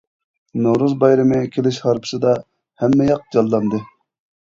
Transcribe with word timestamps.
نورۇز 0.67 0.95
بايرىمى 1.03 1.43
كېلىش 1.57 1.79
ھارپىسىدا 1.85 2.35
ھەممە 2.85 3.11
ياق 3.15 3.33
جانلاندى. 3.39 3.87